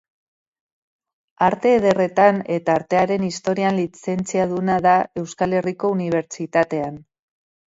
Arte 1.47 1.73
Ederretan 1.79 2.39
eta 2.55 2.77
Artearen 2.81 3.27
Historian 3.27 3.77
lizentziaduna 3.81 4.79
da 4.87 4.95
Euskal 5.25 5.55
Herriko 5.61 5.93
Unibertsitatean. 5.99 6.99